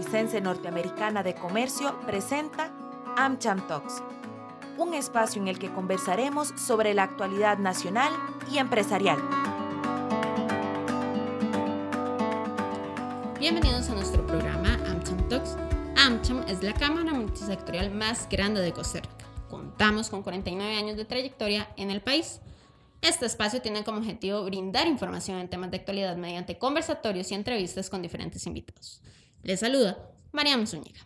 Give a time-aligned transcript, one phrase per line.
[0.00, 2.72] costarricense norteamericana de comercio presenta
[3.18, 4.02] AmCham Talks,
[4.78, 8.10] un espacio en el que conversaremos sobre la actualidad nacional
[8.50, 9.18] y empresarial.
[13.38, 15.56] Bienvenidos a nuestro programa AmCham Talks.
[15.96, 19.26] AmCham es la cámara multisectorial más grande de Costa Rica.
[19.50, 22.40] Contamos con 49 años de trayectoria en el país
[23.02, 27.88] este espacio tiene como objetivo brindar información en temas de actualidad mediante conversatorios y entrevistas
[27.88, 29.00] con diferentes invitados.
[29.42, 29.96] Les saluda
[30.32, 31.00] Mariam Zúñiga.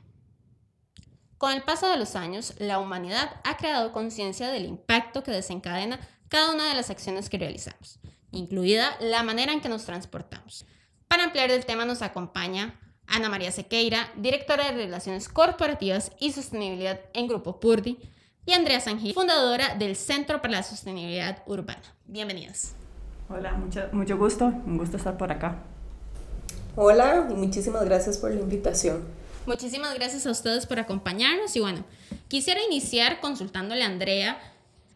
[1.39, 6.01] Con el paso de los años, la humanidad ha creado conciencia del impacto que desencadena
[6.29, 8.01] cada una de las acciones que realizamos,
[8.33, 10.67] incluida la manera en que nos transportamos.
[11.07, 17.01] Para ampliar el tema nos acompaña Ana María Sequeira, directora de Relaciones Corporativas y Sostenibilidad
[17.13, 17.99] en Grupo Purdi,
[18.47, 21.83] y Andrea Sangil, fundadora del Centro para la Sostenibilidad Urbana.
[22.07, 22.75] Bienvenidas.
[23.29, 25.63] Hola, mucho, mucho gusto, un gusto estar por acá.
[26.77, 29.05] Hola y muchísimas gracias por la invitación.
[29.47, 31.85] Muchísimas gracias a ustedes por acompañarnos y bueno,
[32.27, 34.39] quisiera iniciar consultándole a Andrea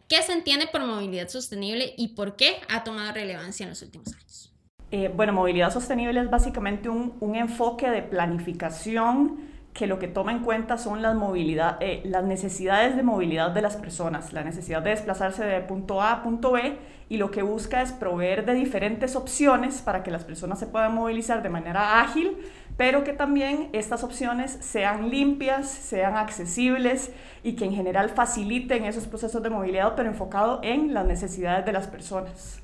[0.09, 4.13] qué se entiende por movilidad sostenible y por qué ha tomado relevancia en los últimos
[4.13, 4.51] años.
[4.91, 9.48] Eh, bueno, movilidad sostenible es básicamente un, un enfoque de planificación
[9.79, 13.61] que lo que toma en cuenta son las, movilidad, eh, las necesidades de movilidad de
[13.61, 16.77] las personas, la necesidad de desplazarse de punto A a punto B
[17.07, 20.93] y lo que busca es proveer de diferentes opciones para que las personas se puedan
[20.93, 22.35] movilizar de manera ágil,
[22.75, 29.07] pero que también estas opciones sean limpias, sean accesibles y que en general faciliten esos
[29.07, 32.59] procesos de movilidad, pero enfocado en las necesidades de las personas.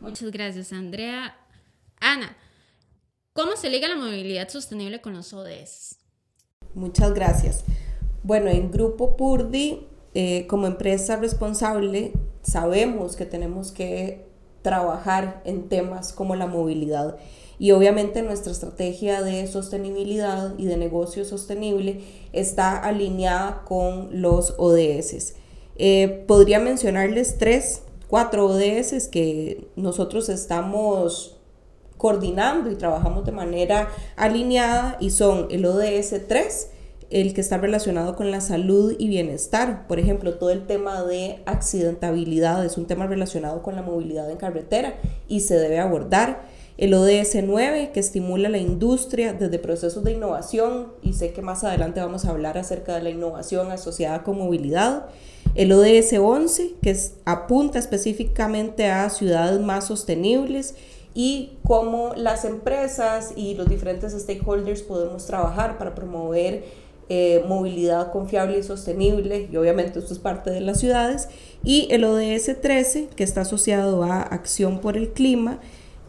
[0.00, 1.36] Muchas gracias, Andrea.
[2.00, 2.36] Ana,
[3.32, 6.05] ¿cómo se liga la movilidad sostenible con los ODS?
[6.76, 7.64] Muchas gracias.
[8.22, 14.26] Bueno, en Grupo Purdi, eh, como empresa responsable, sabemos que tenemos que
[14.60, 17.16] trabajar en temas como la movilidad.
[17.58, 22.02] Y obviamente nuestra estrategia de sostenibilidad y de negocio sostenible
[22.34, 25.34] está alineada con los ODS.
[25.76, 31.35] Eh, podría mencionarles tres, cuatro ODS que nosotros estamos
[31.96, 36.70] coordinando y trabajamos de manera alineada y son el ODS 3,
[37.10, 39.86] el que está relacionado con la salud y bienestar.
[39.86, 44.36] Por ejemplo, todo el tema de accidentabilidad es un tema relacionado con la movilidad en
[44.36, 44.96] carretera
[45.28, 46.42] y se debe abordar.
[46.78, 51.64] El ODS 9, que estimula la industria desde procesos de innovación, y sé que más
[51.64, 55.06] adelante vamos a hablar acerca de la innovación asociada con movilidad.
[55.54, 60.74] El ODS 11, que apunta específicamente a ciudades más sostenibles
[61.16, 66.64] y cómo las empresas y los diferentes stakeholders podemos trabajar para promover
[67.08, 71.30] eh, movilidad confiable y sostenible, y obviamente esto es parte de las ciudades,
[71.64, 75.58] y el ODS 13, que está asociado a acción por el clima,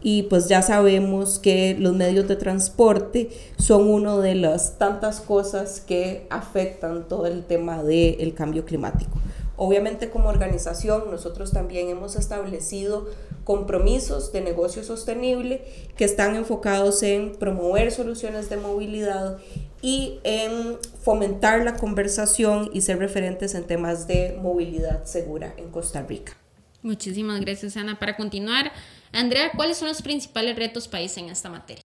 [0.02, 5.80] y pues ya sabemos que los medios de transporte son una de las tantas cosas
[5.80, 9.18] que afectan todo el tema del cambio climático.
[9.56, 13.06] Obviamente como organización nosotros también hemos establecido
[13.48, 15.62] compromisos de negocio sostenible
[15.96, 19.38] que están enfocados en promover soluciones de movilidad
[19.80, 26.02] y en fomentar la conversación y ser referentes en temas de movilidad segura en Costa
[26.02, 26.36] Rica.
[26.82, 27.98] Muchísimas gracias, Ana.
[27.98, 28.70] Para continuar,
[29.12, 31.82] Andrea, ¿cuáles son los principales retos país en esta materia?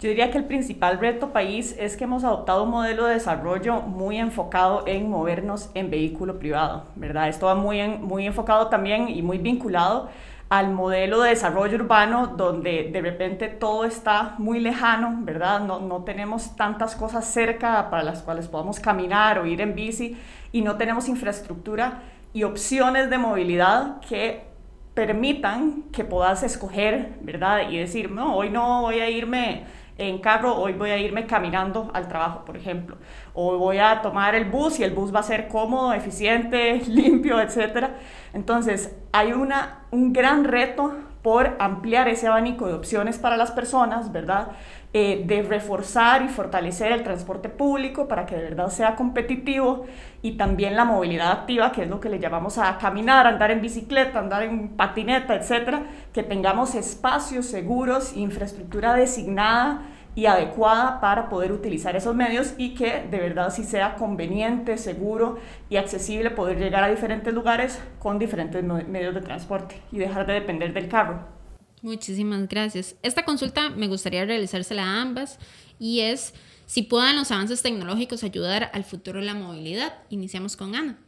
[0.00, 3.80] Yo diría que el principal reto país es que hemos adoptado un modelo de desarrollo
[3.80, 7.30] muy enfocado en movernos en vehículo privado, ¿verdad?
[7.30, 10.10] Esto va muy, muy enfocado también y muy vinculado
[10.48, 15.60] al modelo de desarrollo urbano donde de repente todo está muy lejano, ¿verdad?
[15.60, 20.16] No, no tenemos tantas cosas cerca para las cuales podamos caminar o ir en bici
[20.50, 24.46] y no tenemos infraestructura y opciones de movilidad que
[24.94, 27.68] permitan que puedas escoger, ¿verdad?
[27.70, 29.64] Y decir, no, hoy no voy a irme
[29.98, 32.96] en carro, hoy voy a irme caminando al trabajo, por ejemplo.
[33.34, 37.40] O voy a tomar el bus y el bus va a ser cómodo, eficiente, limpio,
[37.40, 37.88] etc.
[38.32, 44.12] Entonces, hay una, un gran reto por ampliar ese abanico de opciones para las personas,
[44.12, 44.52] ¿verdad?
[44.94, 49.84] Eh, de reforzar y fortalecer el transporte público para que de verdad sea competitivo
[50.22, 53.60] y también la movilidad activa, que es lo que le llamamos a caminar, andar en
[53.60, 55.82] bicicleta, andar en patineta, etcétera,
[56.14, 59.82] que tengamos espacios seguros, infraestructura designada
[60.14, 65.36] y adecuada para poder utilizar esos medios y que de verdad sí sea conveniente, seguro
[65.68, 70.32] y accesible poder llegar a diferentes lugares con diferentes medios de transporte y dejar de
[70.32, 71.37] depender del carro.
[71.82, 72.96] Muchísimas gracias.
[73.02, 75.38] Esta consulta me gustaría realizársela a ambas
[75.78, 76.34] y es
[76.66, 79.94] si puedan los avances tecnológicos ayudar al futuro de la movilidad.
[80.10, 80.98] Iniciamos con Ana.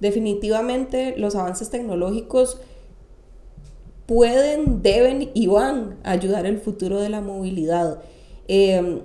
[0.00, 2.58] Definitivamente los avances tecnológicos
[4.06, 8.02] pueden, deben y van a ayudar al futuro de la movilidad.
[8.48, 9.00] Em,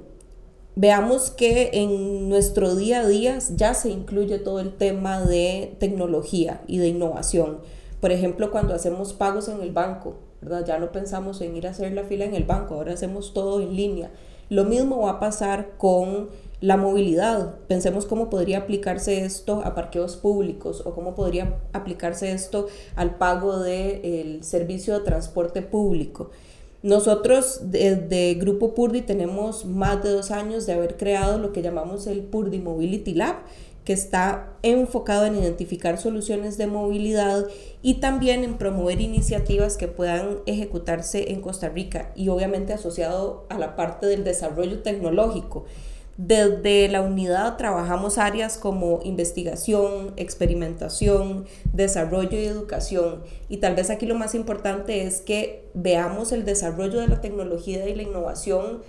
[0.75, 6.61] veamos que en nuestro día a día ya se incluye todo el tema de tecnología
[6.67, 7.59] y de innovación.
[7.99, 10.65] Por ejemplo, cuando hacemos pagos en el banco, ¿verdad?
[10.65, 13.61] Ya no pensamos en ir a hacer la fila en el banco, ahora hacemos todo
[13.61, 14.11] en línea.
[14.49, 16.29] Lo mismo va a pasar con
[16.61, 17.55] la movilidad.
[17.67, 23.59] Pensemos cómo podría aplicarse esto a parqueos públicos o cómo podría aplicarse esto al pago
[23.59, 26.31] del servicio de transporte público.
[26.83, 32.07] Nosotros desde Grupo Purdi tenemos más de dos años de haber creado lo que llamamos
[32.07, 33.35] el Purdi Mobility Lab,
[33.87, 37.45] que está enfocado en identificar soluciones de movilidad
[37.81, 43.57] y también en promover iniciativas que puedan ejecutarse en Costa Rica y obviamente asociado a
[43.57, 45.63] la parte del desarrollo tecnológico.
[46.17, 53.23] Desde la unidad trabajamos áreas como investigación, experimentación, desarrollo y educación.
[53.47, 57.87] Y tal vez aquí lo más importante es que veamos el desarrollo de la tecnología
[57.87, 58.81] y la innovación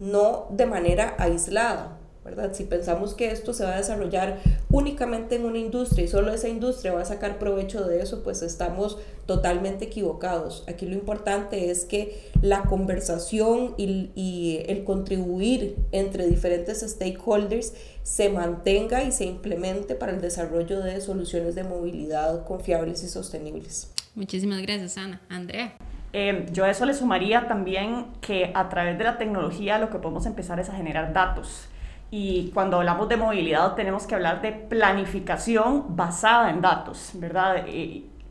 [0.00, 2.52] no de manera aislada, ¿verdad?
[2.52, 4.38] Si pensamos que esto se va a desarrollar
[4.70, 8.42] únicamente en una industria y solo esa industria va a sacar provecho de eso, pues
[8.42, 10.64] estamos totalmente equivocados.
[10.68, 17.72] Aquí lo importante es que la conversación y, y el contribuir entre diferentes stakeholders
[18.02, 23.90] se mantenga y se implemente para el desarrollo de soluciones de movilidad confiables y sostenibles.
[24.14, 25.20] Muchísimas gracias, Ana.
[25.28, 25.74] Andrea.
[26.12, 29.98] Eh, yo a eso le sumaría también que a través de la tecnología lo que
[29.98, 31.68] podemos empezar es a generar datos
[32.14, 37.64] y cuando hablamos de movilidad tenemos que hablar de planificación basada en datos, ¿verdad?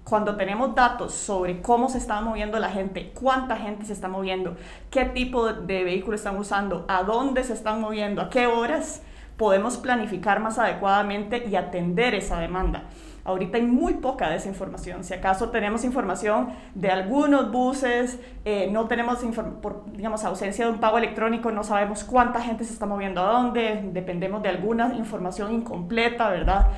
[0.04, 4.56] cuando tenemos datos sobre cómo se está moviendo la gente, cuánta gente se está moviendo,
[4.92, 9.02] qué tipo de vehículo están usando, a dónde se están moviendo, a qué horas,
[9.36, 12.84] podemos planificar más adecuadamente y atender esa demanda.
[13.24, 15.04] Ahorita hay muy poca de esa información.
[15.04, 19.20] Si acaso tenemos información de algunos buses, eh, no tenemos,
[19.62, 23.32] por digamos, ausencia de un pago electrónico, no sabemos cuánta gente se está moviendo a
[23.32, 26.70] dónde, dependemos de alguna información incompleta, ¿verdad?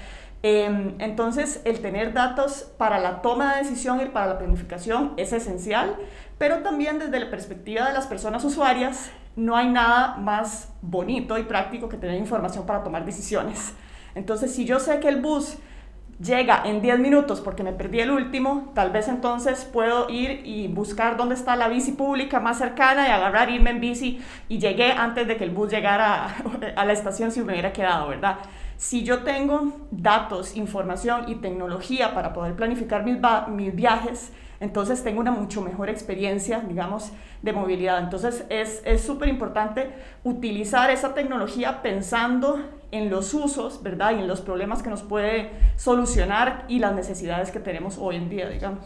[0.45, 5.31] Em, entonces, el tener datos para la toma de decisión y para la planificación es
[5.31, 5.95] esencial,
[6.37, 11.43] pero también desde la perspectiva de las personas usuarias, no hay nada más bonito y
[11.43, 13.73] práctico que tener información para tomar decisiones.
[14.15, 15.57] Entonces, si yo sé que el bus
[16.23, 20.67] llega en 10 minutos porque me perdí el último, tal vez entonces puedo ir y
[20.67, 24.91] buscar dónde está la bici pública más cercana y agarrar, irme en bici y llegué
[24.91, 26.35] antes de que el bus llegara
[26.75, 28.37] a, la estación si me hubiera quedado, ¿verdad?
[28.77, 33.17] Si yo tengo datos, información y tecnología para poder planificar mis,
[33.49, 37.11] mis viajes, entonces tengo una mucho mejor experiencia, digamos,
[37.41, 37.99] de movilidad.
[37.99, 39.89] Entonces es súper importante
[40.23, 42.59] utilizar esa tecnología pensando
[42.93, 44.15] en los usos, ¿verdad?
[44.15, 48.29] Y en los problemas que nos puede solucionar y las necesidades que tenemos hoy en
[48.29, 48.85] día, digamos.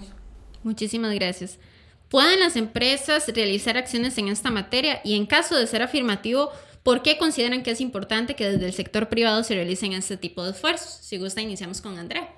[0.63, 1.59] Muchísimas gracias.
[2.07, 5.01] ¿Pueden las empresas realizar acciones en esta materia?
[5.03, 6.51] Y en caso de ser afirmativo,
[6.83, 10.41] ¿por qué consideran que es importante que desde el sector privado se realicen este tipo
[10.45, 10.99] de esfuerzos?
[11.01, 12.29] Si gusta, iniciamos con Andrea.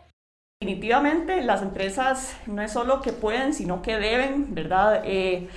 [0.60, 5.04] Definitivamente las empresas no es solo que pueden, sino que deben, ¿verdad?
[5.06, 5.48] Eh,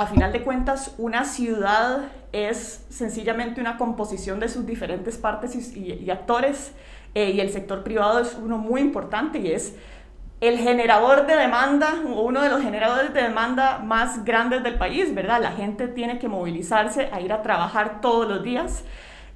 [0.00, 6.10] a final de cuentas, una ciudad es sencillamente una composición de sus diferentes partes y,
[6.10, 6.72] actores
[7.14, 9.76] eh, y el sector privado es uno muy importante y es
[10.40, 15.14] el generador de demanda o uno de los generadores de demanda más grandes del país,
[15.14, 15.42] ¿verdad?
[15.42, 18.84] La gente tiene que movilizarse a ir a trabajar todos los días.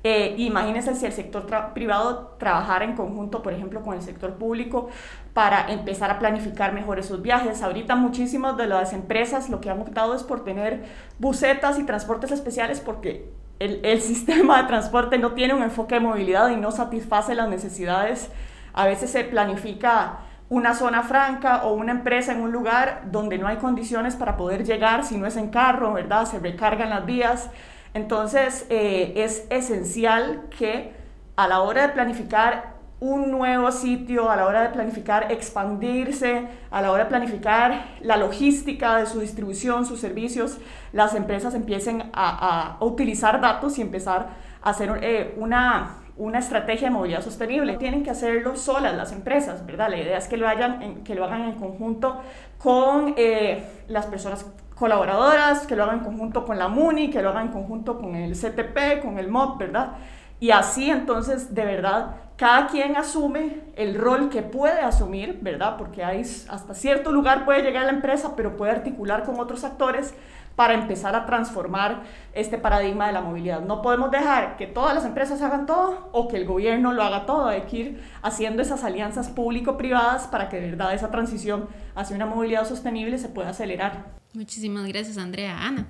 [0.03, 4.89] Eh, imagínense si el sector privado trabajara en conjunto, por ejemplo, con el sector público
[5.35, 7.61] para empezar a planificar mejor esos viajes.
[7.63, 10.85] Ahorita muchísimas de las empresas lo que han optado es por tener
[11.19, 16.01] busetas y transportes especiales porque el, el sistema de transporte no tiene un enfoque de
[16.01, 18.31] movilidad y no satisface las necesidades.
[18.73, 23.49] A veces se planifica una zona franca o una empresa en un lugar donde no
[23.49, 26.27] hay condiciones para poder llegar, si no es en carro, ¿verdad?
[26.27, 27.51] Se recargan las vías.
[27.93, 30.93] Entonces, eh, es esencial que
[31.37, 32.74] a la hora de planificar
[33.05, 38.17] un nuevo sitio, a la hora de planificar expandirse, a la hora de planificar la
[38.17, 40.57] logística de su distribución, sus servicios,
[40.95, 44.29] las empresas empiecen a, utilizar datos y empezar
[44.63, 47.77] a hacer eh, una, una estrategia de movilidad sostenible.
[47.77, 49.91] Tienen que hacerlo solas las empresas, ¿verdad?
[49.91, 52.23] La idea es que lo, hagan que lo hagan en conjunto
[52.57, 57.29] con eh, las personas colaboradoras, que lo hagan en conjunto con la MUNI, que lo
[57.29, 59.93] hagan en conjunto con el CTP, con el MOP, ¿verdad?
[60.41, 65.77] Y así entonces, de verdad, cada quien asume el rol que puede asumir, ¿verdad?
[65.77, 70.15] Porque hay, hasta cierto lugar puede llegar la empresa, pero puede articular con otros actores
[70.57, 73.61] para empezar a transformar este paradigma de la movilidad.
[73.61, 77.27] No podemos dejar que todas las empresas hagan todo o que el gobierno lo haga
[77.27, 77.47] todo.
[77.47, 82.27] Hay que ir haciendo esas alianzas público-privadas para que de verdad esa transición hacia una
[82.27, 84.07] movilidad sostenible se pueda acelerar.
[84.33, 85.57] Muchísimas gracias, Andrea.
[85.59, 85.87] Ana.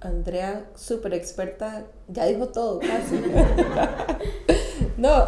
[0.00, 3.20] Andrea, súper experta, ya dijo todo casi.
[5.00, 5.26] no,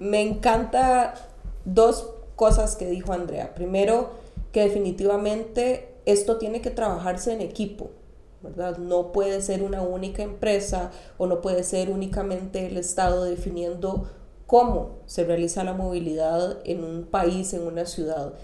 [0.00, 1.14] me encanta
[1.64, 3.54] dos cosas que dijo Andrea.
[3.54, 4.10] Primero,
[4.52, 7.90] que definitivamente esto tiene que trabajarse en equipo,
[8.42, 8.78] ¿verdad?
[8.78, 14.10] No puede ser una única empresa o no puede ser únicamente el Estado definiendo
[14.46, 18.34] cómo se realiza la movilidad en un país, en una ciudad.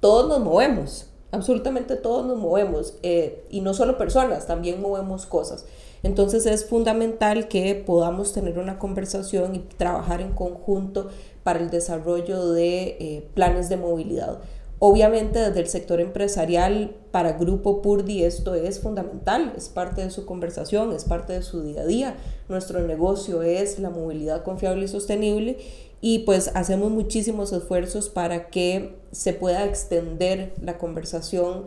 [0.00, 5.66] Todos nos movemos, absolutamente todos nos movemos, eh, y no solo personas, también movemos cosas.
[6.04, 11.08] Entonces es fundamental que podamos tener una conversación y trabajar en conjunto
[11.42, 14.38] para el desarrollo de eh, planes de movilidad.
[14.80, 20.26] Obviamente desde el sector empresarial para Grupo Purdi esto es fundamental, es parte de su
[20.26, 22.16] conversación, es parte de su día a día.
[22.50, 25.56] Nuestro negocio es la movilidad confiable y sostenible
[26.02, 31.64] y pues hacemos muchísimos esfuerzos para que se pueda extender la conversación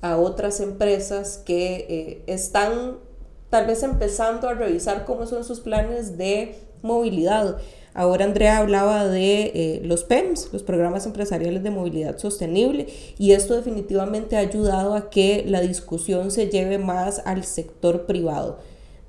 [0.00, 2.96] a otras empresas que eh, están
[3.50, 7.58] tal vez empezando a revisar cómo son sus planes de movilidad.
[7.94, 13.54] Ahora Andrea hablaba de eh, los PEMS, los programas empresariales de movilidad sostenible, y esto
[13.54, 18.58] definitivamente ha ayudado a que la discusión se lleve más al sector privado.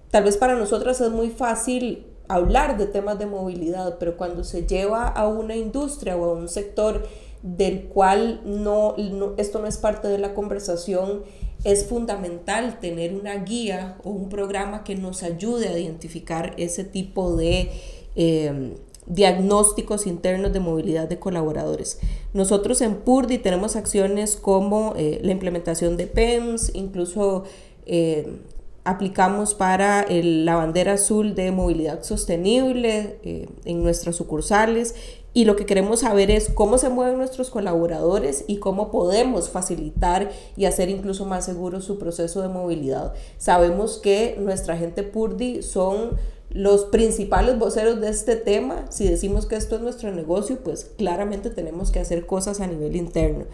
[0.09, 4.65] Tal vez para nosotras es muy fácil hablar de temas de movilidad, pero cuando se
[4.65, 7.05] lleva a una industria o a un sector
[7.41, 8.95] del cual no,
[9.37, 11.23] esto no es parte de la conversación,
[11.63, 17.35] es fundamental tener una guía o un programa que nos ayude a identificar ese tipo
[17.35, 17.71] de
[18.15, 18.75] eh,
[19.07, 21.99] diagnósticos internos de movilidad de colaboradores.
[22.33, 27.45] Nosotros en PURDI tenemos acciones como eh, la implementación de PEMS, incluso
[27.85, 28.39] eh,
[28.83, 34.95] aplicamos para la bandera azul de movilidad sostenible eh, en nuestras sucursales
[35.37, 40.31] y lo que queremos saber es cómo se mueven nuestros colaboradores y cómo podemos facilitar
[40.55, 43.13] y hacer incluso más seguro su proceso de movilidad.
[43.37, 46.17] Sabemos que nuestra gente PURDI son
[46.49, 48.87] los principales voceros de este tema.
[48.89, 52.95] Si decimos que esto es nuestro negocio, pues claramente tenemos que hacer cosas a nivel
[52.95, 53.45] interno.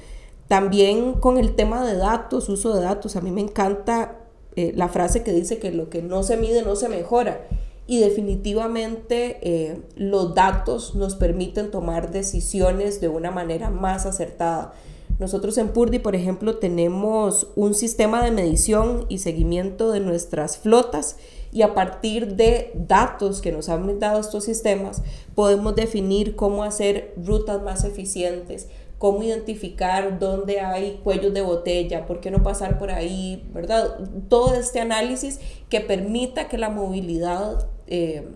[0.48, 4.20] También con el tema de datos, uso de datos, a mí me encanta
[4.56, 7.42] eh, la frase que dice que lo que no se mide no se mejora.
[7.86, 14.74] Y definitivamente eh, los datos nos permiten tomar decisiones de una manera más acertada.
[15.20, 21.18] Nosotros en Purdi, por ejemplo, tenemos un sistema de medición y seguimiento de nuestras flotas
[21.52, 25.04] y a partir de datos que nos han dado estos sistemas
[25.36, 28.68] podemos definir cómo hacer rutas más eficientes,
[29.04, 34.00] cómo identificar dónde hay cuellos de botella, por qué no pasar por ahí, ¿verdad?
[34.30, 38.30] Todo este análisis que permita que la movilidad eh,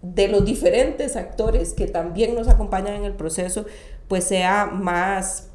[0.00, 3.66] de los diferentes actores que también nos acompañan en el proceso,
[4.06, 5.48] pues sea más,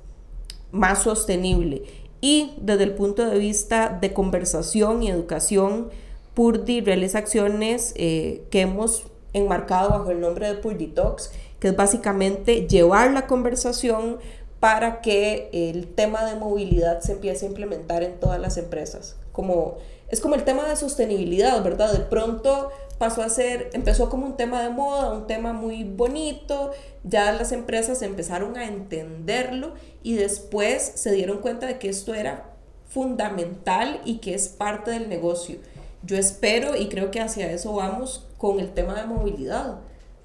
[0.72, 1.84] más sostenible.
[2.20, 5.88] Y desde el punto de vista de conversación y educación,
[6.34, 11.76] Purdi realiza acciones eh, que hemos enmarcado bajo el nombre de Purdi Talks, que es
[11.76, 14.18] básicamente llevar la conversación
[14.60, 19.16] para que el tema de movilidad se empiece a implementar en todas las empresas.
[19.32, 19.78] Como,
[20.10, 21.94] es como el tema de sostenibilidad, ¿verdad?
[21.94, 26.72] De pronto pasó a ser, empezó como un tema de moda, un tema muy bonito,
[27.04, 32.50] ya las empresas empezaron a entenderlo y después se dieron cuenta de que esto era
[32.88, 35.58] fundamental y que es parte del negocio.
[36.02, 39.80] Yo espero y creo que hacia eso vamos con el tema de movilidad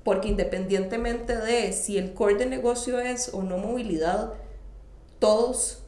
[0.05, 4.33] porque independientemente de si el core de negocio es o no movilidad,
[5.19, 5.83] todos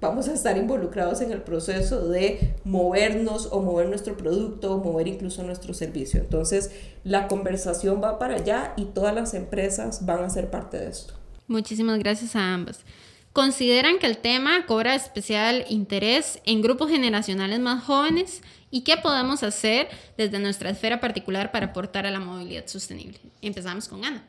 [0.00, 5.08] vamos a estar involucrados en el proceso de movernos o mover nuestro producto o mover
[5.08, 6.20] incluso nuestro servicio.
[6.20, 6.70] Entonces,
[7.04, 11.14] la conversación va para allá y todas las empresas van a ser parte de esto.
[11.46, 12.84] Muchísimas gracias a ambas.
[13.32, 19.42] ¿Consideran que el tema cobra especial interés en grupos generacionales más jóvenes ¿Y qué podemos
[19.42, 23.18] hacer desde nuestra esfera particular para aportar a la movilidad sostenible?
[23.42, 24.24] Empezamos con Ana.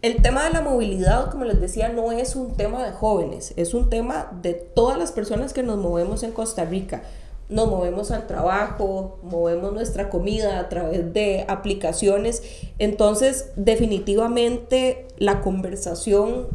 [0.00, 3.74] El tema de la movilidad, como les decía, no es un tema de jóvenes, es
[3.74, 7.02] un tema de todas las personas que nos movemos en Costa Rica.
[7.48, 12.42] Nos movemos al trabajo, movemos nuestra comida a través de aplicaciones.
[12.78, 16.46] Entonces, definitivamente la conversación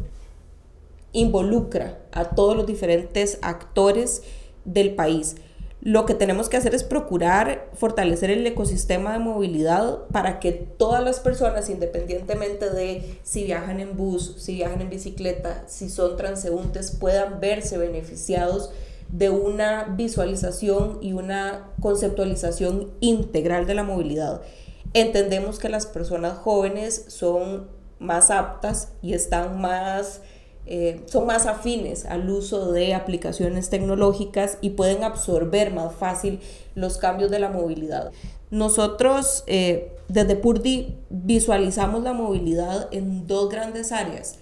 [1.12, 4.22] involucra a todos los diferentes actores
[4.64, 5.36] del país.
[5.82, 11.02] Lo que tenemos que hacer es procurar fortalecer el ecosistema de movilidad para que todas
[11.02, 16.90] las personas, independientemente de si viajan en bus, si viajan en bicicleta, si son transeúntes,
[16.90, 18.70] puedan verse beneficiados
[19.08, 24.42] de una visualización y una conceptualización integral de la movilidad.
[24.92, 27.68] Entendemos que las personas jóvenes son
[27.98, 30.20] más aptas y están más
[30.66, 36.40] eh, son más afines al uso de aplicaciones tecnológicas y pueden absorber más fácil
[36.74, 38.12] los cambios de la movilidad.
[38.50, 44.36] Nosotros eh, desde Purdi visualizamos la movilidad en dos grandes áreas.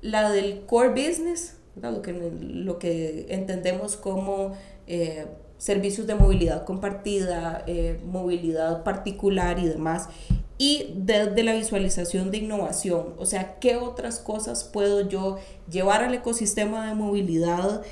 [0.00, 4.52] La del core business, lo que, lo que entendemos como
[4.86, 5.26] eh,
[5.58, 7.64] servicios de movilidad compartida,
[8.04, 10.08] movilidad particular y demás
[10.56, 15.38] y desde la visualización de innovación, o sea, qué otras cosas puedo yo
[15.70, 17.82] llevar al ecosistema de movilidad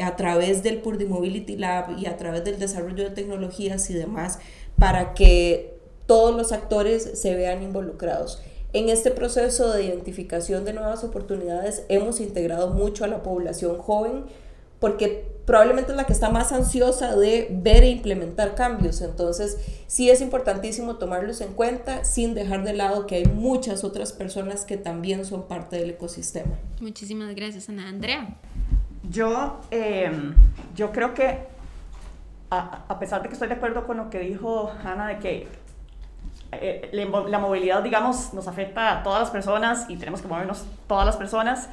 [0.00, 4.38] a través del Purdy Mobility Lab y a través del desarrollo de tecnologías y demás
[4.78, 5.74] para que
[6.06, 8.40] todos los actores se vean involucrados.
[8.72, 14.24] En este proceso de identificación de nuevas oportunidades hemos integrado mucho a la población joven
[14.80, 19.00] porque probablemente es la que está más ansiosa de ver e implementar cambios.
[19.00, 24.12] Entonces, sí es importantísimo tomarlos en cuenta sin dejar de lado que hay muchas otras
[24.12, 26.52] personas que también son parte del ecosistema.
[26.80, 27.88] Muchísimas gracias, Ana.
[27.88, 28.36] Andrea.
[29.10, 30.34] Yo, em,
[30.74, 31.38] yo creo que,
[32.50, 35.62] a, a, pesar de que estoy de acuerdo con lo que dijo Ana, de que
[36.52, 41.06] eh, la movilidad, digamos, nos afecta a todas las personas y tenemos que movernos todas
[41.06, 41.70] las personas,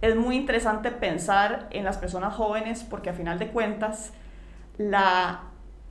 [0.00, 4.12] es muy interesante pensar en las personas jóvenes porque a final de cuentas
[4.76, 5.42] la,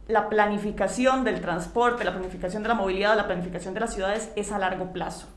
[0.07, 4.51] la planificación del transporte, la planificación de la movilidad, la planificación de las ciudades es
[4.51, 5.27] a largo plazo.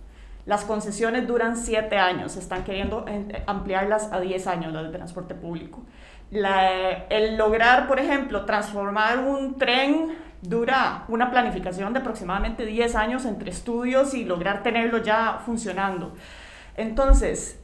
[0.46, 5.34] Las concesiones duran siete años, están queriendo eh, ampliarlas a 10 años, las de transporte
[5.34, 5.82] público.
[6.30, 13.50] el lograr, por ejemplo, transformar un tren dura una planificación de aproximadamente 10 años entre
[13.50, 16.14] estudios y lograr tenerlo ya funcionando.
[16.76, 17.60] Entonces,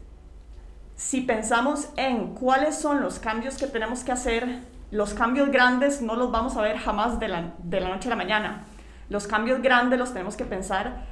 [0.96, 4.60] si pensamos en cuáles son los cambios que tenemos que hacer,
[4.90, 8.10] los cambios grandes no los vamos a ver jamás de la, de la noche a
[8.10, 8.64] la mañana.
[9.10, 11.04] Los cambios grandes los tenemos que pensar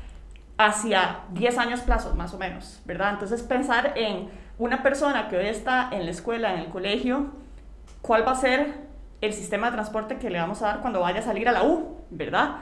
[0.56, 3.12] hacia 10 años plazos más o menos, ¿verdad?
[3.12, 7.32] Entonces pensar en una persona que hoy está en la escuela, en el colegio,
[8.00, 8.74] cuál va a ser
[9.20, 11.64] el sistema de transporte que le vamos a dar cuando vaya a salir a la
[11.64, 12.56] U, ¿verdad?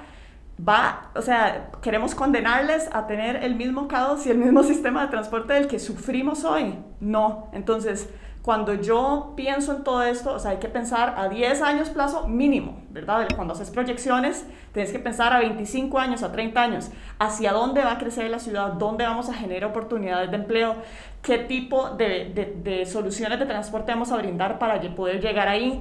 [0.58, 5.08] Va, o sea, queremos condenarles a tener el mismo caos y el mismo sistema de
[5.08, 6.78] transporte del que sufrimos hoy.
[7.00, 8.08] No, entonces,
[8.42, 12.26] cuando yo pienso en todo esto, o sea, hay que pensar a 10 años plazo
[12.26, 13.28] mínimo, ¿verdad?
[13.36, 17.92] Cuando haces proyecciones, tienes que pensar a 25 años, a 30 años, hacia dónde va
[17.92, 20.74] a crecer la ciudad, dónde vamos a generar oportunidades de empleo,
[21.22, 25.80] qué tipo de, de, soluciones de transporte vamos a brindar para poder llegar ahí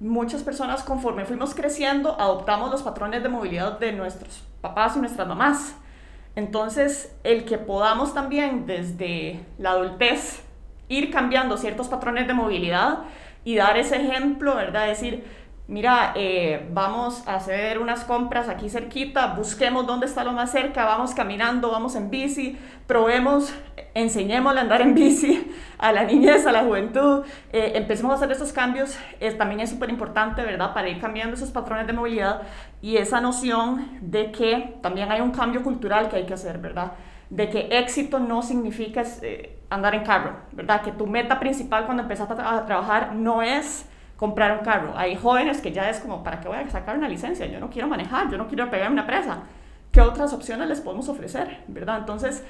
[0.00, 5.26] muchas personas conforme fuimos creciendo adoptamos los patrones de movilidad de nuestros papás y nuestras
[5.26, 5.76] mamás.
[6.36, 10.42] Entonces, el que podamos también desde la adultez
[10.88, 13.00] ir cambiando ciertos patrones de movilidad
[13.44, 14.86] y dar ese ejemplo, ¿verdad?
[14.86, 15.24] Decir,
[15.68, 20.86] mira, eh, vamos a hacer unas compras aquí cerquita, busquemos dónde está lo más cerca,
[20.86, 23.52] vamos caminando, vamos en bici, probemos,
[23.92, 28.32] enseñémosle a andar en bici a la niñez, a la juventud, eh, empecemos a hacer
[28.32, 28.98] esos cambios,
[29.36, 30.72] también es súper importante, ¿verdad?
[30.72, 32.42] Para ir cambiando esos patrones de movilidad
[32.80, 36.92] y esa noción de que también hay un cambio cultural que hay que hacer, ¿verdad?
[37.28, 40.80] De que éxito no significa eh, andar en carro, ¿verdad?
[40.80, 43.86] Que tu meta principal cuando empezaste a trabajar no es
[44.18, 44.92] comprar un carro.
[44.96, 47.46] Hay jóvenes que ya es como, ¿para qué voy a sacar una licencia?
[47.46, 49.44] Yo no quiero manejar, yo no quiero pegarme una presa.
[49.92, 51.62] ¿Qué otras opciones les podemos ofrecer?
[51.68, 51.98] ¿Verdad?
[51.98, 52.44] Entonces,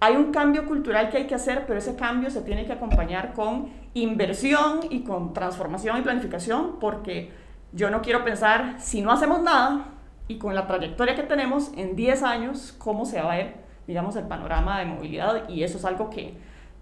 [0.00, 3.32] hay un cambio cultural que hay que hacer, pero ese cambio se tiene que acompañar
[3.32, 7.32] con inversión y con transformación y planificación, porque
[7.72, 9.86] yo no quiero pensar, si no hacemos nada
[10.28, 13.54] y con la trayectoria que tenemos, en 10 años, cómo se va a ver,
[13.86, 15.48] digamos, el panorama de movilidad.
[15.48, 16.34] Y eso es algo que,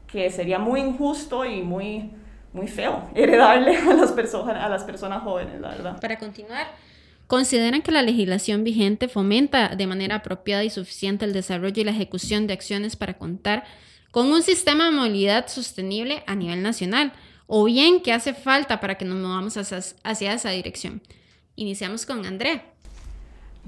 [0.09, 2.11] que sería muy injusto y muy
[2.53, 6.01] muy feo heredarle a las, personas, a las personas jóvenes, la verdad.
[6.01, 6.67] Para continuar,
[7.27, 11.93] ¿consideran que la legislación vigente fomenta de manera apropiada y suficiente el desarrollo y la
[11.93, 13.65] ejecución de acciones para contar
[14.11, 17.13] con un sistema de movilidad sostenible a nivel nacional?
[17.47, 21.03] ¿O bien qué hace falta para que nos movamos hacia, hacia esa dirección?
[21.57, 22.65] Iniciamos con Andrea.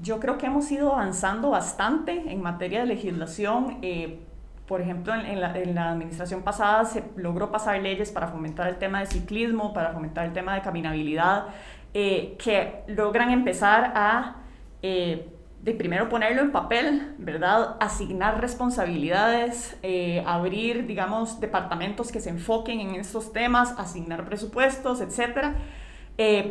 [0.01, 3.79] Yo creo que hemos ido avanzando bastante en materia de legislación.
[3.81, 4.19] Eh,
[4.67, 8.77] por ejemplo, en la, en la, administración pasada se logró pasar leyes para fomentar el
[8.77, 11.45] tema de ciclismo, para fomentar el tema de caminabilidad,
[11.93, 14.37] eh, que logran empezar a,
[14.81, 15.29] eh,
[15.61, 17.77] de primero ponerlo en papel, ¿verdad?
[17.79, 25.55] Asignar responsabilidades, eh, abrir, digamos, departamentos que se enfoquen en estos temas, asignar presupuestos, etc.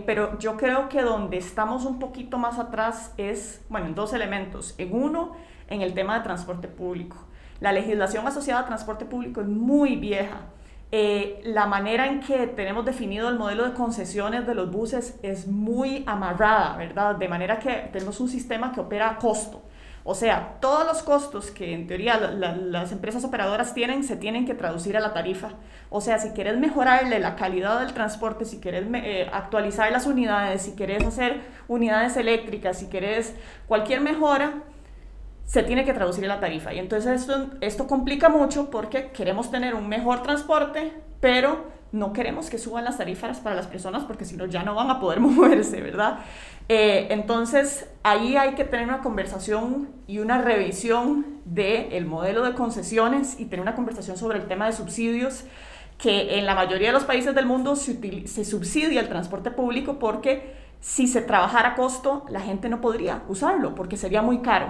[0.07, 4.75] pero yo creo que donde estamos un poquito más atrás es, bueno, en dos elementos.
[4.79, 5.33] En uno,
[5.69, 7.17] en el tema de transporte público.
[7.65, 10.43] La legislación asociada a transporte público es muy vieja.
[10.93, 15.47] Eh, la manera en que tenemos definido el modelo de concesiones de los buses es
[15.47, 17.17] muy amarrada, ¿verdad?
[17.17, 19.63] De manera que tenemos un sistema que opera a costo.
[20.05, 24.53] O sea, todos los costos que en teoría las empresas operadoras tienen se tienen que
[24.53, 25.53] traducir a la tarifa.
[25.89, 30.61] O sea, si quieres mejorarle la calidad del transporte, si quieres eh, actualizar las unidades,
[30.61, 33.35] si quieres hacer unidades eléctricas, si quieres
[33.67, 34.53] cualquier mejora,
[35.45, 36.73] se tiene que traducir a la tarifa.
[36.73, 42.51] Y entonces esto, esto complica mucho porque queremos tener un mejor transporte, pero no queremos
[42.51, 45.21] que suban las tarifas para las personas porque si no ya no van a poder
[45.21, 46.19] moverse, ¿verdad?
[46.69, 53.39] Eh, entonces ahí hay que tener una conversación y una revisión del modelo de concesiones
[53.39, 55.45] y tener una conversación sobre el tema de subsidios
[55.99, 60.01] que en la mayoría de los países del mundo se, se subsidia el transporte público
[60.01, 64.67] porque si se trabajara a costo la gente no podría usarlo porque sería muy caro.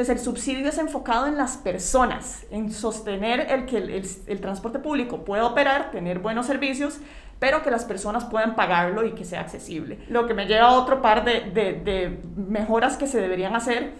[0.00, 5.26] Entonces el subsidio es enfocado en las personas, en sostener el que el, transporte público
[5.26, 7.00] pueda operar, tener buenos servicios,
[7.38, 9.98] pero que las personas puedan pagarlo y que sea accesible.
[10.08, 13.92] Lo que me lleva a otro par de, de mejoras que se deberían hacer,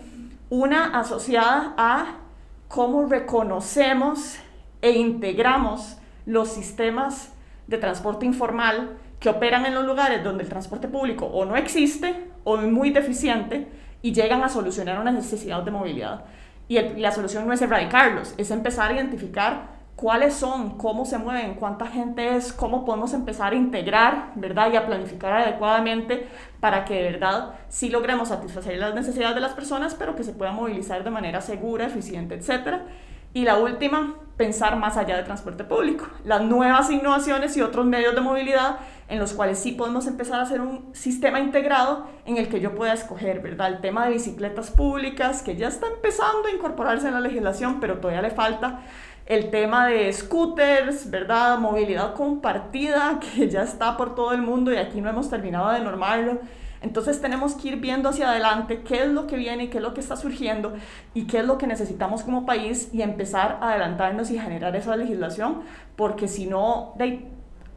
[0.49, 2.21] una asociada a
[2.69, 4.39] cómo reconocemos
[4.81, 7.35] e integramos los sistemas
[7.67, 12.31] de transporte informal que operan en los lugares donde el transporte público o no existe
[12.45, 13.69] o es muy deficiente
[14.03, 16.25] y llegan a solucionar una necesidad de movilidad.
[16.69, 21.55] Y, la solución no es erradicarlos, es empezar a identificar cuáles son, cómo se mueven,
[21.55, 24.73] cuánta gente es, cómo podemos empezar a integrar, ¿verdad?
[24.73, 26.27] Y a planificar adecuadamente
[26.59, 30.33] para que de verdad sí logremos satisfacer las necesidades de las personas, pero que se
[30.33, 32.85] pueda movilizar de manera segura, eficiente, etcétera.
[33.33, 38.15] Y la última, pensar más allá del transporte público, las nuevas innovaciones y otros medios
[38.15, 42.49] de movilidad en los cuales sí podemos empezar a hacer un sistema integrado en el
[42.49, 43.69] que yo pueda escoger, ¿verdad?
[43.69, 47.99] El tema de bicicletas públicas, que ya está empezando a incorporarse en la legislación, pero
[47.99, 48.81] todavía le falta.
[49.27, 51.59] El tema de scooters, ¿verdad?
[51.59, 55.81] Movilidad compartida, que ya está por todo el mundo y aquí no hemos terminado de
[55.81, 56.41] normarlo
[56.83, 59.93] entonces tenemos que ir viendo hacia adelante qué es lo que viene, qué es lo
[59.93, 60.75] que está surgiendo
[61.13, 64.97] y qué es lo que necesitamos como país y empezar a adelantarnos y generar esa
[64.97, 65.63] legislación,
[65.97, 66.95] porque si no,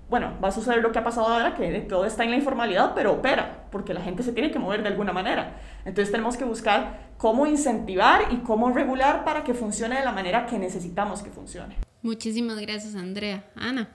[0.10, 2.94] bueno, va a suceder lo que ha pasado ahora, que todo está en la informalidad,
[2.96, 5.58] pero opera, porque la gente se tiene que mover de alguna manera.
[5.86, 10.46] Entonces tenemos que buscar cómo incentivar y cómo regular para que funcione de la manera
[10.46, 11.76] que necesitamos que funcione.
[12.02, 13.46] Muchísimas gracias, Andrea.
[13.56, 13.90] Ana.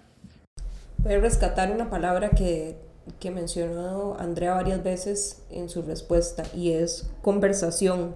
[0.99, 2.88] Voy a rescatar una palabra que
[3.21, 8.15] que mencionó Andrea varias veces en su respuesta y es conversación.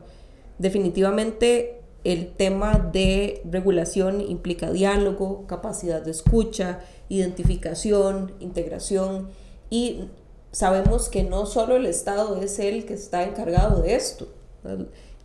[0.59, 9.29] Definitivamente el tema de regulación implica diálogo, capacidad de escucha, identificación, integración
[9.71, 10.09] y
[10.51, 14.29] sabemos que no solo el Estado es el que está encargado de esto,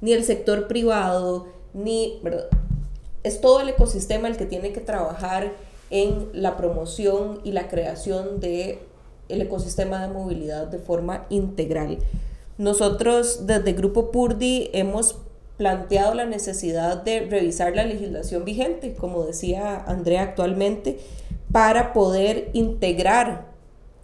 [0.01, 2.21] ni el sector privado, ni
[3.23, 5.53] es todo el ecosistema el que tiene que trabajar
[5.89, 8.79] en la promoción y la creación de
[9.29, 11.99] el ecosistema de movilidad de forma integral.
[12.57, 15.17] Nosotros desde Grupo Purdi hemos
[15.57, 20.99] planteado la necesidad de revisar la legislación vigente, como decía Andrea actualmente,
[21.51, 23.47] para poder integrar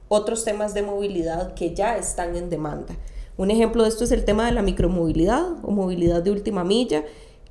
[0.07, 2.95] otros temas de movilidad que ya están en demanda.
[3.37, 7.03] Un ejemplo de esto es el tema de la micromovilidad o movilidad de última milla,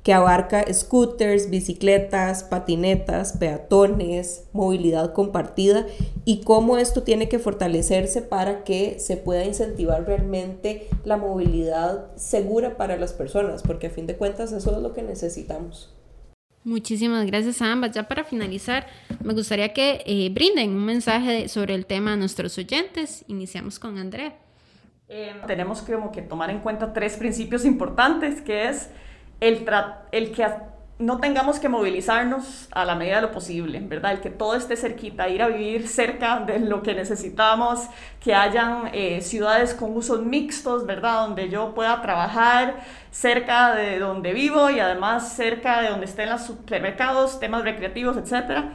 [0.03, 5.87] que abarca scooters, bicicletas, patinetas, peatones, movilidad compartida
[6.25, 12.75] y cómo esto tiene que fortalecerse para que se pueda incentivar realmente la movilidad segura
[12.75, 15.95] para las personas, porque a fin de cuentas eso es lo que necesitamos.
[16.65, 17.91] Muchísimas gracias a ambas.
[17.91, 18.87] Ya para finalizar,
[19.21, 23.25] me gustaría que eh, brinden un mensaje sobre el tema a nuestros oyentes.
[23.27, 24.35] Iniciamos con Andrea.
[25.09, 28.89] Eh, tenemos que, como que tomar en cuenta tres principios importantes, que es
[29.43, 30.47] el, que
[30.99, 34.13] no tengamos que movilizarnos a la medida de lo posible, ¿verdad?
[34.13, 37.87] El que todo esté cerquita, ir a vivir cerca de lo que necesitamos,
[38.21, 41.27] que hayan eh, ciudades con usos mixtos, ¿verdad?
[41.27, 46.43] Donde yo pueda trabajar cerca de donde vivo y además cerca de donde estén los
[46.43, 48.65] supermercados, temas recreativos, etc.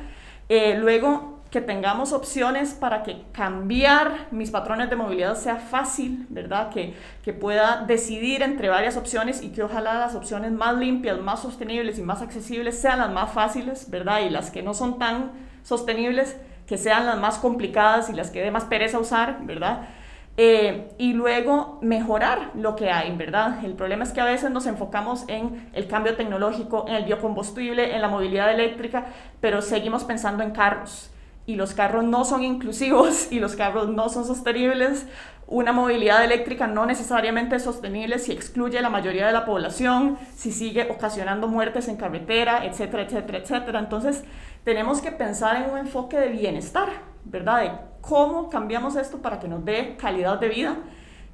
[0.50, 6.68] Eh, luego, que tengamos opciones para que cambiar mis patrones de movilidad sea fácil, ¿verdad?
[6.68, 11.40] Que, que pueda decidir entre varias opciones y que ojalá las opciones más limpias, más
[11.40, 14.20] sostenibles y más accesibles sean las más fáciles, ¿verdad?
[14.20, 15.32] Y las que no son tan
[15.62, 19.88] sostenibles, que sean las más complicadas y las que dé más pereza usar, ¿verdad?
[20.36, 23.64] Eh, y luego mejorar lo que hay, ¿verdad?
[23.64, 27.96] El problema es que a veces nos enfocamos en el cambio tecnológico, en el biocombustible,
[27.96, 29.06] en la movilidad eléctrica,
[29.40, 31.10] pero seguimos pensando en carros
[31.48, 35.06] y los carros no son inclusivos y los carros no son sostenibles,
[35.46, 40.18] una movilidad eléctrica no necesariamente es sostenible si excluye a la mayoría de la población,
[40.36, 43.78] si sigue ocasionando muertes en carretera, etcétera, etcétera, etcétera.
[43.78, 44.24] Entonces,
[44.62, 46.90] tenemos que pensar en un enfoque de bienestar,
[47.24, 47.62] ¿verdad?
[47.62, 50.76] De cómo cambiamos esto para que nos dé calidad de vida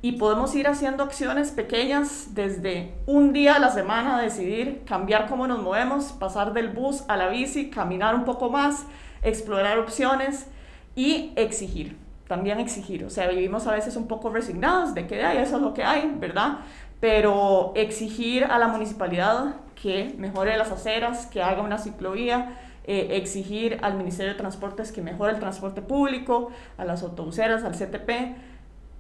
[0.00, 5.48] y podemos ir haciendo acciones pequeñas desde un día a la semana, decidir cambiar cómo
[5.48, 8.84] nos movemos, pasar del bus a la bici, caminar un poco más,
[9.24, 10.46] explorar opciones
[10.94, 11.96] y exigir,
[12.28, 13.04] también exigir.
[13.04, 15.82] O sea, vivimos a veces un poco resignados de que hay, eso es lo que
[15.82, 16.58] hay, ¿verdad?
[17.00, 23.78] Pero exigir a la municipalidad que mejore las aceras, que haga una ciclovía, eh, exigir
[23.82, 28.36] al Ministerio de Transportes que mejore el transporte público, a las autobuseras, al CTP,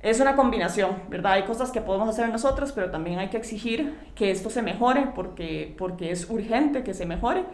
[0.04, 1.32] es una combinación, ¿verdad?
[1.32, 5.08] Hay cosas que podemos hacer nosotros, pero también hay que exigir que esto se mejore
[5.14, 7.44] porque, porque es urgente que se mejore.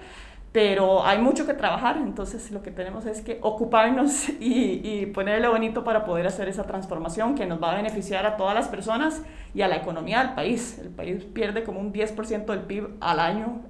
[0.52, 5.48] Pero hay mucho que trabajar, entonces lo que tenemos es que ocuparnos y, y ponerle
[5.48, 9.22] bonito para poder hacer esa transformación que nos va a beneficiar a todas las personas
[9.54, 10.78] y a la economía del país.
[10.78, 13.62] El país pierde como un 10% del PIB al año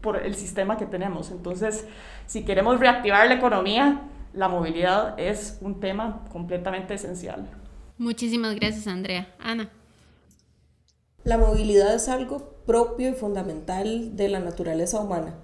[0.00, 1.30] por el sistema que tenemos.
[1.30, 1.86] Entonces,
[2.26, 7.48] si queremos reactivar la economía, la movilidad es un tema completamente esencial.
[7.98, 9.34] Muchísimas gracias, Andrea.
[9.38, 9.70] Ana.
[11.24, 15.34] La movilidad es algo propio y fundamental de la naturaleza humana.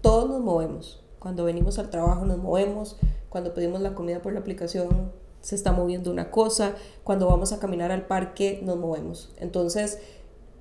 [0.00, 1.02] Todos nos movemos.
[1.18, 2.96] Cuando venimos al trabajo nos movemos.
[3.28, 6.74] Cuando pedimos la comida por la aplicación se está moviendo una cosa.
[7.04, 9.32] Cuando vamos a caminar al parque nos movemos.
[9.38, 9.98] Entonces,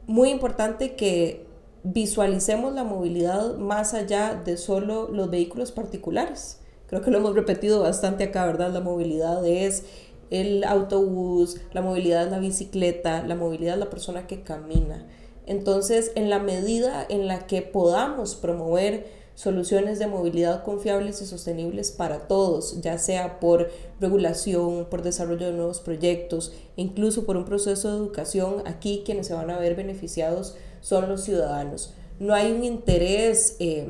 [0.07, 1.45] muy importante que
[1.83, 6.59] visualicemos la movilidad más allá de solo los vehículos particulares.
[6.87, 8.71] Creo que lo hemos repetido bastante acá, ¿verdad?
[8.73, 9.85] La movilidad es
[10.31, 15.07] el autobús, la movilidad es la bicicleta, la movilidad es la persona que camina.
[15.45, 21.93] Entonces, en la medida en la que podamos promover soluciones de movilidad confiables y sostenibles
[21.93, 23.71] para todos, ya sea por
[24.01, 29.33] regulación, por desarrollo de nuevos proyectos, incluso por un proceso de educación, aquí quienes se
[29.33, 31.93] van a ver beneficiados son los ciudadanos.
[32.19, 33.87] No hay un interés eh,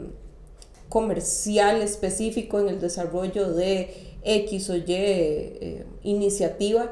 [0.87, 6.91] comercial específico en el desarrollo de X o Y eh, iniciativa.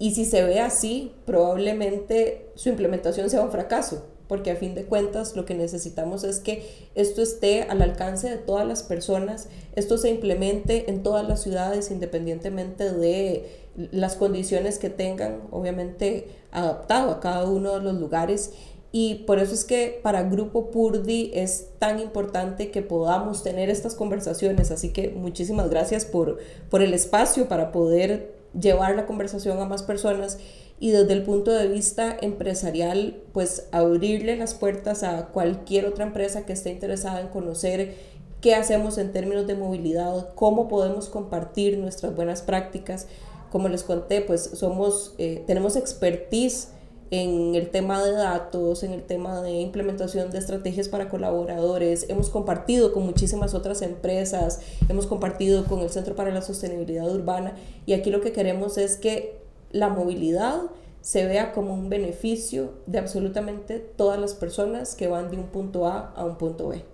[0.00, 4.86] Y si se ve así, probablemente su implementación sea un fracaso, porque a fin de
[4.86, 9.98] cuentas lo que necesitamos es que esto esté al alcance de todas las personas, esto
[9.98, 17.20] se implemente en todas las ciudades independientemente de las condiciones que tengan, obviamente adaptado a
[17.20, 18.52] cada uno de los lugares
[18.90, 23.94] y por eso es que para Grupo Purdi es tan importante que podamos tener estas
[23.94, 24.70] conversaciones.
[24.70, 26.38] Así que muchísimas gracias por,
[26.70, 30.38] por el espacio para poder llevar la conversación a más personas
[30.82, 36.44] y desde el punto de vista empresarial, pues abrirle las puertas a cualquier otra empresa
[36.44, 37.94] que esté interesada en conocer
[38.40, 43.06] qué hacemos en términos de movilidad, cómo podemos compartir nuestras buenas prácticas.
[43.52, 46.70] Como les conté, pues somos, eh, tenemos expertise
[47.12, 52.06] en el tema de datos, en el tema de implementación de estrategias para colaboradores.
[52.08, 57.54] Hemos compartido con muchísimas otras empresas, hemos compartido con el Centro para la Sostenibilidad Urbana
[57.86, 59.41] y aquí lo que queremos es que
[59.72, 60.62] la movilidad
[61.00, 65.86] se vea como un beneficio de absolutamente todas las personas que van de un punto
[65.86, 66.84] A a un punto B.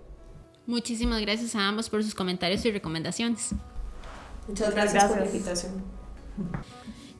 [0.65, 3.51] Muchísimas gracias a ambos por sus comentarios y recomendaciones.
[4.47, 5.83] Muchas gracias, por la invitación.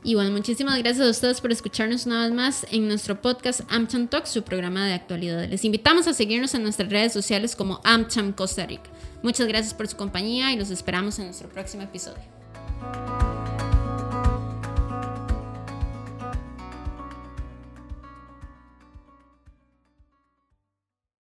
[0.02, 4.08] Y bueno, muchísimas gracias a ustedes por escucharnos una vez más en nuestro podcast AmCham
[4.08, 5.46] Talks, su programa de actualidad.
[5.48, 8.90] Les invitamos a seguirnos en nuestras redes sociales como AmCham Costa Rica.
[9.22, 12.22] Muchas gracias por su compañía y los esperamos en nuestro próximo episodio.